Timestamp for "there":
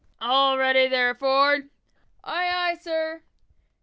0.87-1.13